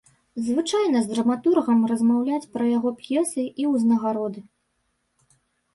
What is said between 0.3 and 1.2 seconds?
Звычайна з